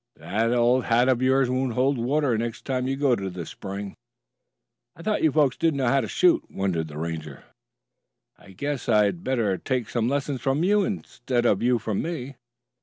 [0.15, 3.93] "That old hat of yours won't hold water next time you go to the spring."
[4.95, 7.43] "I thought you folks didn't know how to shoot," wondered the Ranger.
[8.35, 12.33] "I guess I'd better take some lessons from you instead of you from me.